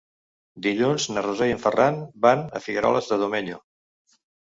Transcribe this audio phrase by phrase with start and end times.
[0.65, 3.65] Dilluns na Rosó i en Ferran van a Figueroles de Domenyo.